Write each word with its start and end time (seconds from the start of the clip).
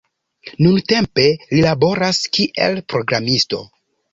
Nuntempe 0.67 1.27
li 1.53 1.61
laboras 1.67 2.23
kiel 2.39 2.81
programisto. 2.95 3.63